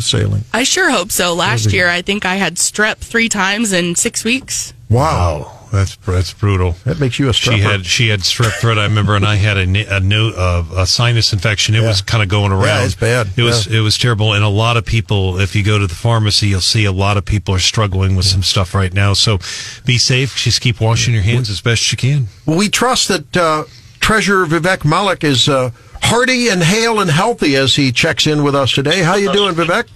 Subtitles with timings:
[0.00, 0.44] sailing.
[0.52, 1.34] I sure hope so.
[1.34, 4.72] Last year, I think I had strep three times in six weeks.
[4.88, 5.50] Wow.
[5.72, 6.76] That's that's brutal.
[6.84, 7.54] That makes you a strepper.
[7.56, 8.78] She had she had strep throat.
[8.78, 11.74] I remember, and I had a a, no, uh, a sinus infection.
[11.74, 11.88] It Yeah.
[11.88, 12.62] was kind of going around.
[12.78, 13.26] Yeah, it's bad.
[13.36, 15.40] It was it was terrible, and a lot of people.
[15.40, 18.24] If you go to the pharmacy, you'll see a lot of people are struggling with
[18.24, 19.14] some stuff right now.
[19.14, 19.38] So,
[19.84, 20.36] be safe.
[20.36, 22.28] Just keep washing your hands as best you can.
[22.46, 23.64] Well, we trust that uh,
[23.98, 25.70] Treasurer Vivek Malek is uh,
[26.04, 29.02] hearty and hale and healthy as he checks in with us today.
[29.02, 29.88] How you doing, Vivek?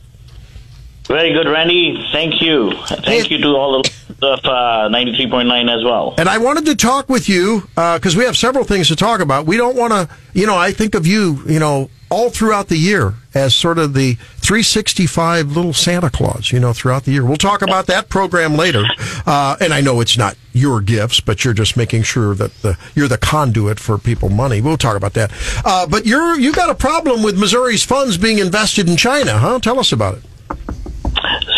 [1.07, 2.07] Very good, Randy.
[2.13, 2.73] Thank you.
[2.87, 3.91] Thank you to all the
[4.21, 6.15] of uh, 93.9 as well.
[6.19, 9.47] And I wanted to talk with you because we have several things to talk about.
[9.47, 12.77] We don't want to, you know, I think of you, you know, all throughout the
[12.77, 14.17] year as sort of the
[14.49, 17.23] 365 little Santa Claus, you know, throughout the year.
[17.23, 18.83] We'll talk about that program later.
[19.27, 22.79] Uh, and I know it's not your gifts, but you're just making sure that the,
[22.95, 24.63] you're the conduit for people money.
[24.63, 25.33] We'll talk about that.
[25.67, 29.59] Uh, but you're, you got a problem with Missouri's funds being invested in China, huh?
[29.59, 30.23] Tell us about it.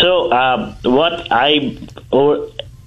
[0.01, 1.77] So, uh, what I,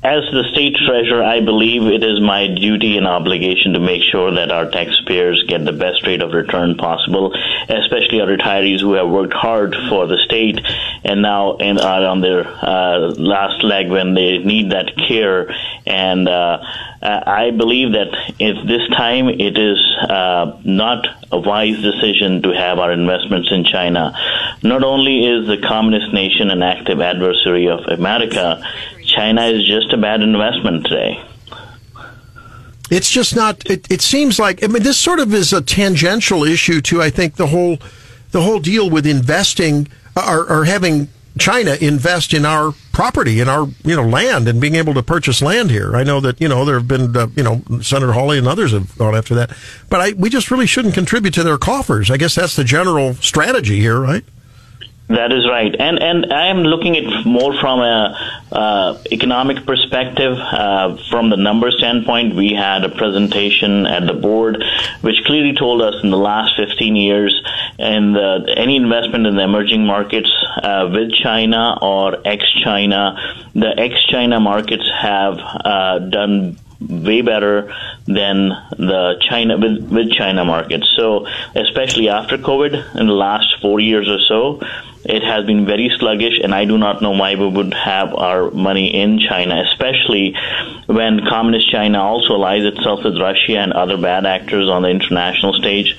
[0.05, 4.35] as the state treasurer, I believe it is my duty and obligation to make sure
[4.35, 7.33] that our taxpayers get the best rate of return possible,
[7.71, 10.61] especially our retirees who have worked hard for the state
[11.05, 15.51] and now are on their uh, last leg when they need that care.
[15.87, 16.59] And uh,
[17.01, 22.79] I believe that at this time it is uh, not a wise decision to have
[22.79, 24.13] our investments in China.
[24.63, 28.63] Not only is the communist nation an active adversary of America,
[29.15, 31.25] China is just a bad investment today.
[32.91, 33.69] It's just not.
[33.69, 37.11] It, it seems like I mean this sort of is a tangential issue to I
[37.11, 37.79] think the whole
[38.33, 43.67] the whole deal with investing or, or having China invest in our property in our
[43.85, 45.97] you know land and being able to purchase land here.
[45.97, 48.73] I know that you know there have been uh, you know Senator Hawley and others
[48.73, 49.57] have gone after that,
[49.89, 52.11] but I we just really shouldn't contribute to their coffers.
[52.11, 54.25] I guess that's the general strategy here, right?
[55.09, 58.17] That is right, and and I am looking at more from a
[58.51, 60.33] uh, economic perspective.
[60.39, 64.65] Uh, from the number standpoint, we had a presentation at the board
[65.03, 67.39] which clearly told us in the last 15 years,
[67.79, 68.17] and
[68.49, 70.33] any investment in the emerging markets
[70.63, 73.19] uh, with China or ex-China,
[73.55, 77.75] the ex-China markets have uh, done way better
[78.07, 80.93] than the China with, with China markets.
[80.97, 84.61] So especially after COVID in the last four years or so,
[85.05, 88.51] it has been very sluggish, and I do not know why we would have our
[88.51, 90.35] money in China, especially
[90.87, 95.53] when communist China also allies itself with Russia and other bad actors on the international
[95.53, 95.97] stage.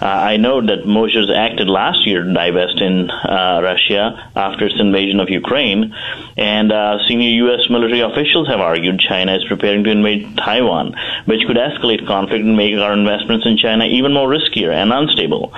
[0.00, 4.78] Uh, I know that MOSERS acted last year to divest in uh, Russia after its
[4.78, 5.92] invasion of Ukraine,
[6.36, 7.68] and uh, senior U.S.
[7.68, 10.94] military officials have argued China is preparing to invade Taiwan,
[11.24, 15.52] which could escalate conflict and make our investments in China even more riskier and unstable.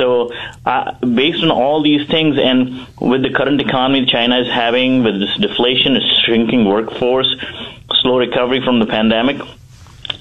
[0.00, 0.32] So,
[0.64, 5.20] uh, based on all these things, and with the current economy China is having, with
[5.20, 7.36] this deflation, its shrinking workforce,
[8.00, 9.42] slow recovery from the pandemic,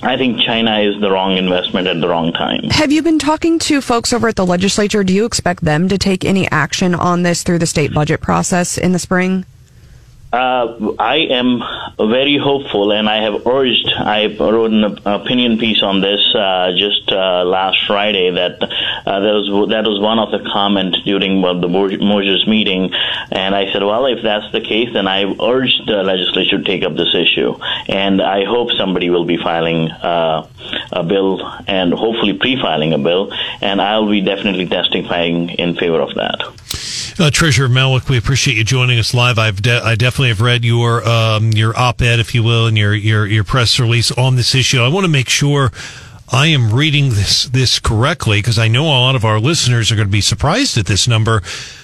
[0.01, 2.63] I think China is the wrong investment at the wrong time.
[2.71, 5.01] Have you been talking to folks over at the legislature?
[5.05, 8.77] Do you expect them to take any action on this through the state budget process
[8.77, 9.45] in the spring?
[10.31, 11.63] Uh, I am
[11.97, 13.89] very hopeful, and I have urged.
[13.97, 18.29] I wrote an opinion piece on this uh, just uh, last Friday.
[18.29, 22.93] That uh, that was that was one of the comments during well, the MOSERS meeting,
[23.31, 26.83] and I said, well, if that's the case, then I urged the legislature to take
[26.83, 27.55] up this issue,
[27.87, 30.47] and I hope somebody will be filing uh,
[30.91, 36.13] a bill and hopefully pre-filing a bill, and I'll be definitely testifying in favor of
[36.21, 36.28] that.
[37.19, 39.37] Uh, Treasurer Malek, we appreciate you joining us live.
[39.37, 42.95] I've de- I definitely have read your um, your op-ed, if you will, and your,
[42.95, 44.79] your your press release on this issue.
[44.79, 45.69] I want to make sure
[46.31, 49.97] I am reading this this correctly because I know a lot of our listeners are
[49.97, 51.41] going to be surprised at this number.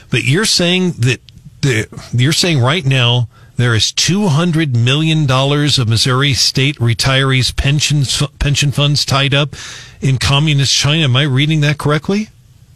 [0.09, 1.19] But you're saying that
[1.59, 7.53] the, you're saying right now there is two hundred million dollars of Missouri state retirees
[7.53, 9.53] pensions pension funds tied up
[9.99, 11.03] in communist China.
[11.03, 12.29] Am I reading that correctly?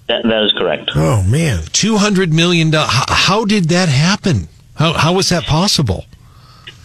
[0.09, 0.90] That, that is correct.
[0.96, 2.92] Oh man, two hundred million dollars.
[2.92, 4.50] How, how did that happen?
[4.73, 6.06] How how was that possible?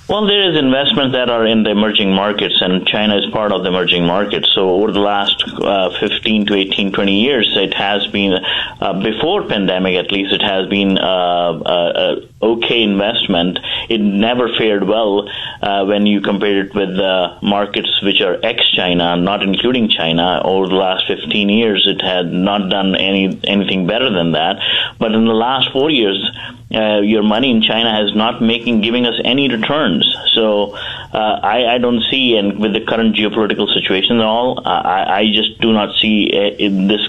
[0.06, 3.62] Well, there is investments that are in the emerging markets, and China is part of
[3.62, 4.52] the emerging markets.
[4.54, 9.48] So over the last uh, 15 to 18, 20 years, it has been, uh, before
[9.48, 13.58] pandemic at least, it has been uh, uh, okay investment.
[13.88, 15.26] It never fared well
[15.62, 20.42] uh, when you compare it with the markets which are ex-China, not including China.
[20.44, 24.56] Over the last 15 years, it had not done any anything better than that.
[24.98, 26.20] But in the last four years,
[26.74, 30.04] uh, your money in China has not making giving us any returns.
[30.32, 34.62] So uh, I, I, don't see, and with the current geopolitical situation and all, uh,
[34.70, 37.08] I, I, just do not see uh, in this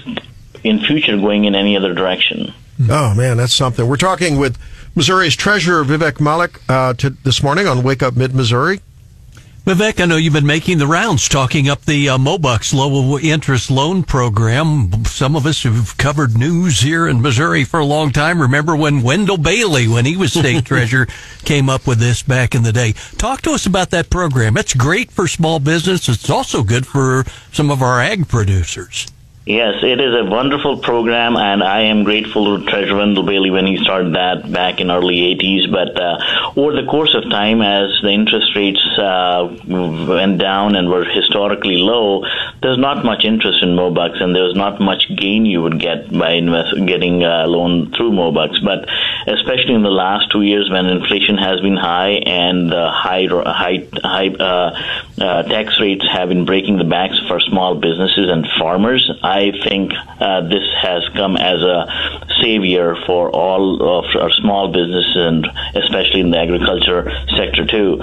[0.62, 2.52] in future going in any other direction.
[2.88, 3.86] Oh man, that's something.
[3.86, 4.58] We're talking with
[4.94, 8.80] Missouri's treasurer Vivek Malek uh, to, this morning on Wake Up Mid Missouri.
[9.66, 13.68] Vivek, I know you've been making the rounds talking up the uh, Mobucks low interest
[13.68, 15.04] loan program.
[15.06, 19.02] Some of us who've covered news here in Missouri for a long time remember when
[19.02, 21.08] Wendell Bailey, when he was state treasurer,
[21.44, 22.92] came up with this back in the day.
[23.18, 24.56] Talk to us about that program.
[24.56, 26.08] It's great for small business.
[26.08, 29.08] It's also good for some of our ag producers.
[29.46, 33.64] Yes, it is a wonderful program, and I am grateful to Treasurer Wendell Bailey when
[33.64, 35.70] he started that back in early 80s.
[35.70, 36.18] But uh,
[36.56, 41.76] over the course of time, as the interest rates uh, went down and were historically
[41.76, 42.24] low,
[42.60, 46.32] there's not much interest in Mobucks, and there's not much gain you would get by
[46.32, 48.58] invest- getting a loan through Mobucks.
[48.64, 48.88] But
[49.32, 53.86] especially in the last two years, when inflation has been high and the high high
[54.02, 59.10] high uh, uh, tax rates have been breaking the backs for small businesses and farmers.
[59.22, 65.16] I think uh, this has come as a savior for all of our small businesses
[65.16, 68.00] and especially in the agriculture sector too.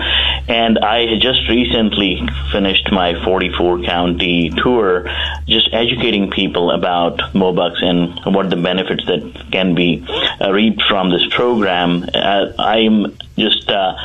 [0.47, 2.21] And I just recently
[2.51, 5.05] finished my 44 county tour,
[5.47, 10.05] just educating people about Mobucks and what the benefits that can be
[10.41, 12.05] uh, reaped from this program.
[12.13, 13.95] Uh, I'm just uh,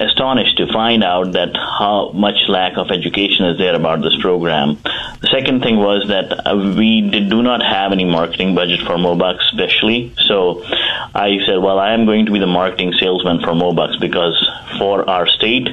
[0.00, 4.78] astonished to find out that how much lack of education is there about this program.
[5.20, 8.96] The second thing was that uh, we did, do not have any marketing budget for
[8.96, 10.12] Mobucks, especially.
[10.26, 14.36] So I said, well, I am going to be the marketing salesman for Mobucks because
[14.78, 15.68] for our state,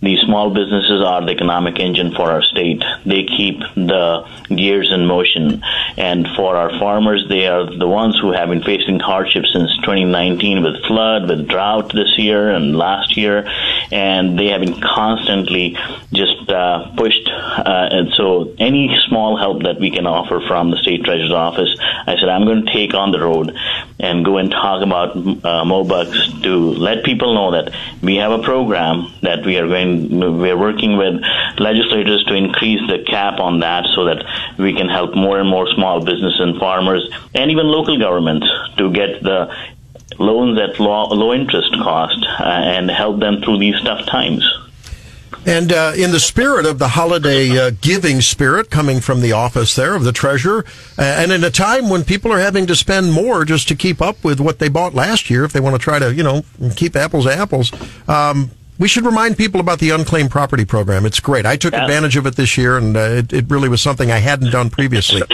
[0.00, 2.84] these small businesses are the economic engine for our state.
[3.04, 5.62] They keep the gears in motion.
[5.96, 10.62] And for our farmers, they are the ones who have been facing hardship since 2019
[10.62, 13.50] with flood, with drought this year and last year.
[13.90, 15.76] And they have been constantly
[16.12, 17.28] just uh, pushed.
[17.28, 21.74] Uh, and so any small help that we can offer from the state treasurer's office,
[21.80, 23.56] I said, I'm going to take on the road
[24.00, 28.42] and go and talk about uh, Mobucks to let people know that we have a
[28.42, 31.20] program that we are going, we're working with
[31.58, 34.24] legislators to increase the cap on that so that
[34.58, 38.46] we can help more and more small business and farmers and even local governments
[38.76, 39.54] to get the
[40.18, 44.44] loans at low, low interest cost uh, and help them through these tough times.
[45.46, 49.74] And uh, in the spirit of the holiday uh, giving spirit coming from the office
[49.74, 50.64] there of the treasurer,
[50.98, 54.02] uh, and in a time when people are having to spend more just to keep
[54.02, 56.42] up with what they bought last year, if they want to try to, you know,
[56.76, 57.72] keep apples to apples,
[58.08, 61.06] um, we should remind people about the unclaimed property program.
[61.06, 61.46] It's great.
[61.46, 64.18] I took advantage of it this year, and uh, it, it really was something I
[64.18, 65.22] hadn't done previously.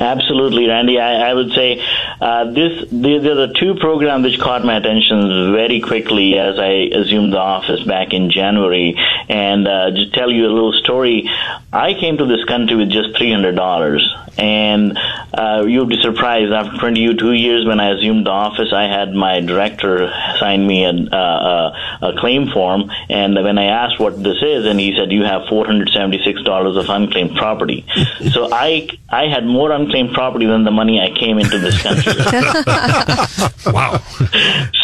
[0.00, 0.98] Absolutely, Randy.
[0.98, 1.84] I, I would say
[2.20, 2.84] uh, this.
[2.90, 7.38] There, there are two programs which caught my attention very quickly as I assumed the
[7.38, 8.96] office back in January.
[9.28, 11.30] And uh, to tell you a little story,
[11.72, 14.02] I came to this country with just three hundred dollars,
[14.36, 14.98] and
[15.34, 16.52] uh, you'll be surprised.
[16.52, 20.90] After 22 years, when I assumed the office, I had my director sign me a,
[20.90, 22.90] uh, a, claim form.
[23.10, 26.88] And when I asked what this is, and he said, "You have 476 dollars of
[26.88, 27.84] unclaimed property."
[28.32, 32.07] so I I had more unclaimed property than the money I came into this country.
[33.66, 34.02] wow.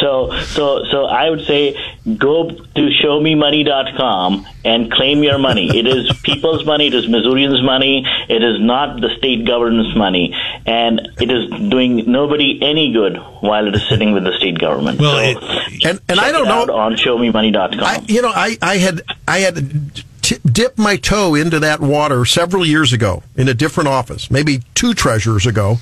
[0.01, 1.77] So so so I would say
[2.19, 5.77] go to showmemoney.com and claim your money.
[5.77, 6.89] It is people's money.
[6.89, 8.05] It is Missourians' money.
[8.29, 10.35] It is not the state government's money,
[10.67, 15.01] and it is doing nobody any good while it is sitting with the state government.
[15.01, 17.81] Well, so it, and and I don't know on showmemoney.com.
[17.81, 20.03] I, you know, I I had I had.
[20.25, 24.63] T- dipped my toe into that water several years ago in a different office, maybe
[24.75, 25.77] two treasurers ago,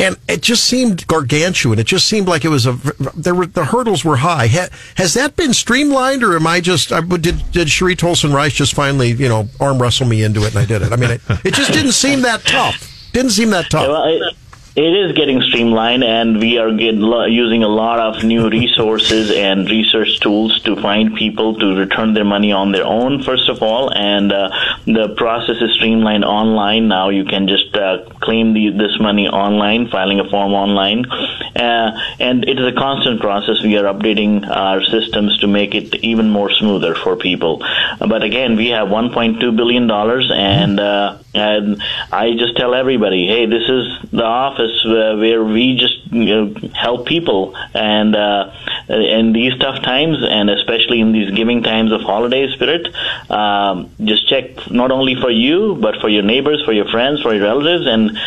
[0.00, 1.78] and it just seemed gargantuan.
[1.78, 2.72] It just seemed like it was a
[3.16, 4.46] there were the hurdles were high.
[4.48, 6.90] Ha, has that been streamlined, or am I just
[7.20, 10.58] did did Cherie Tolson Rice just finally you know arm wrestle me into it and
[10.58, 10.92] I did it?
[10.92, 13.10] I mean, it, it just didn't seem that tough.
[13.12, 13.88] Didn't seem that tough.
[13.88, 14.36] Well, it,
[14.78, 20.20] it is getting streamlined, and we are using a lot of new resources and research
[20.20, 23.92] tools to find people to return their money on their own, first of all.
[23.92, 24.50] And uh,
[24.86, 27.08] the process is streamlined online now.
[27.08, 31.06] You can just uh, claim the, this money online, filing a form online.
[31.10, 33.60] Uh, and it is a constant process.
[33.60, 37.64] We are updating our systems to make it even more smoother for people.
[37.98, 43.68] But again, we have $1.2 billion, and, uh, and I just tell everybody, hey, this
[43.68, 48.52] is the office uh, where we just you know, help people and uh,
[48.88, 52.88] in these tough times, and especially in these giving times of holiday spirit.
[53.30, 57.34] Um, just check not only for you, but for your neighbors, for your friends, for
[57.34, 58.18] your relatives, and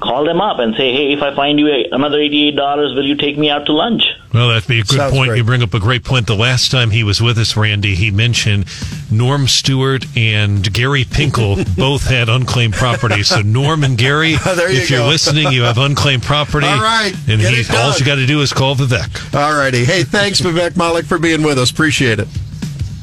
[0.00, 3.38] call them up and say, hey, if I find you another $88, will you take
[3.38, 4.02] me out to lunch?
[4.32, 5.28] Well, that'd be a good Sounds point.
[5.28, 5.38] great.
[5.38, 6.26] You bring up a great point.
[6.26, 8.66] The last time he was with us, Randy, he mentioned
[9.10, 13.22] Norm Stewart and Gary Pinkel both had unclaimed property.
[13.22, 16.66] So, Norm and Gary, you if you're listening, you have unclaimed property.
[16.66, 17.12] All right.
[17.26, 19.34] And he, all you got to do is call Vivek.
[19.34, 19.84] All righty.
[19.84, 21.70] Hey, thanks, Vivek Malek, for being with us.
[21.70, 22.28] Appreciate it.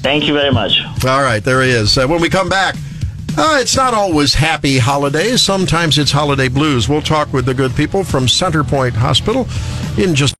[0.01, 0.79] Thank you very much.
[1.05, 1.97] All right, there he is.
[1.97, 2.75] Uh, when we come back,
[3.37, 5.41] uh, it's not always happy holidays.
[5.41, 6.87] Sometimes it's holiday blues.
[6.87, 9.45] We'll talk with the good people from CenterPointe Hospital
[10.01, 10.33] in just